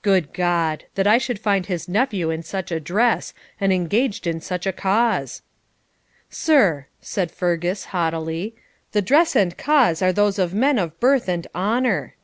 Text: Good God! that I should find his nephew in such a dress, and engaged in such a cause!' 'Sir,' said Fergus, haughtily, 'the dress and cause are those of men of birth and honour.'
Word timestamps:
Good 0.00 0.32
God! 0.32 0.84
that 0.94 1.06
I 1.06 1.18
should 1.18 1.38
find 1.38 1.66
his 1.66 1.90
nephew 1.90 2.30
in 2.30 2.42
such 2.42 2.72
a 2.72 2.80
dress, 2.80 3.34
and 3.60 3.70
engaged 3.70 4.26
in 4.26 4.40
such 4.40 4.66
a 4.66 4.72
cause!' 4.72 5.42
'Sir,' 6.30 6.86
said 7.02 7.30
Fergus, 7.30 7.84
haughtily, 7.92 8.54
'the 8.92 9.02
dress 9.02 9.36
and 9.36 9.54
cause 9.58 10.00
are 10.00 10.10
those 10.14 10.38
of 10.38 10.54
men 10.54 10.78
of 10.78 10.98
birth 11.00 11.28
and 11.28 11.46
honour.' 11.54 12.14